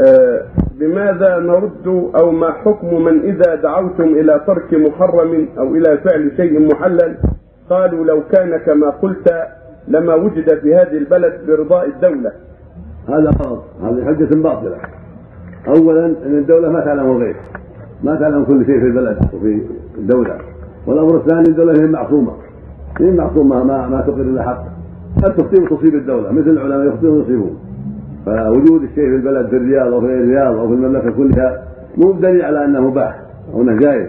[0.00, 0.42] آه،
[0.80, 6.74] بماذا نرد أو ما حكم من إذا دعوتم إلى ترك محرم أو إلى فعل شيء
[6.74, 7.16] محلل؟
[7.70, 9.32] قالوا لو كان كما قلت
[9.88, 12.32] لما وجد في هذه البلد برضاء الدولة.
[13.08, 13.62] هذا غلط.
[13.82, 14.76] هذه حجة باطلة.
[15.68, 17.36] أولا أن الدولة ما تعلم الغيب.
[18.04, 19.62] ما تعلم كل شيء في البلد وفي
[19.98, 20.38] الدولة.
[20.86, 22.32] والأمر الثاني الدولة هي معصومة.
[23.00, 24.64] هي معصومة ما ما تقر إلا حق
[25.22, 26.32] قد تخطئ وتصيب الدولة.
[26.32, 27.71] مثل العلماء يخطئون ويصيبون.
[28.26, 31.62] فوجود الشيء في البلد في الرياض أو في الرياض أو في المملكة كلها
[31.96, 33.20] مو دليل على أنه مباح
[33.54, 34.08] أو أنه جائز.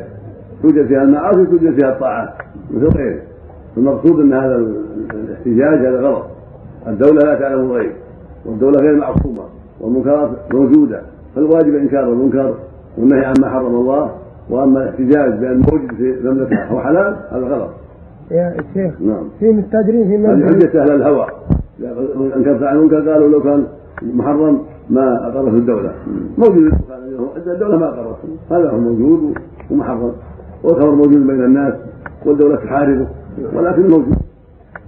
[0.61, 2.29] توجد فيها المعاصي توجد فيها الطاعات.
[2.71, 3.21] مثل غيره
[3.77, 4.55] المقصود أن هذا
[5.13, 6.25] الاحتجاج هذا غلط.
[6.87, 7.91] الدولة لا تعلم الغيب
[8.45, 9.43] والدولة غير معصومة
[9.81, 11.01] والمنكرات موجودة.
[11.35, 12.55] فالواجب إنكار المنكر
[12.97, 14.11] والنهي عما حرم الله
[14.49, 17.69] وأما الاحتجاج بأن موجود في المملكة هو حلال هذا غلط.
[18.31, 19.23] يا شيخ نعم.
[19.39, 21.27] في مستاجرين في هذه منزل حجة أهل الهوى.
[22.35, 23.63] أنكرت عن المنكر قالوا لو كان
[24.15, 25.93] محرم ما أقرته الدولة.
[26.37, 26.71] موجود
[27.47, 28.17] الدولة ما أقرته.
[28.51, 29.37] هذا هو موجود
[29.71, 30.11] ومحرم.
[30.63, 31.73] والخبر موجود بين الناس
[32.25, 33.07] والدولة تحاربه.
[33.53, 34.15] ولكن موجود.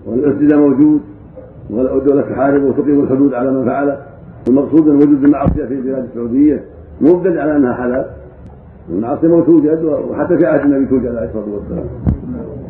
[0.08, 1.02] والاعتداء موجود.
[1.70, 3.98] والدولة تحاربه وتقيم الحدود على من فعله.
[4.48, 6.64] المقصود أن وجود المعصية في بلاد السعودية.
[7.02, 8.06] مو على أنها حلال.
[8.90, 11.86] المعصيه توجد وحتى في عهد النبي توجد عليه الصلاة والسلام.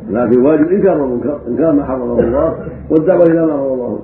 [0.09, 2.55] لكن الواجب إنكار المنكر إنكار ما حرمه الله.
[2.89, 3.99] والدعوة إلى ما أمر الله.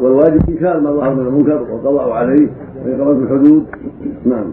[0.00, 2.48] والواجب انكار ما ظهر من المنكر والقضاء عليه
[2.86, 3.64] واقامه الحدود.
[4.24, 4.44] نعم.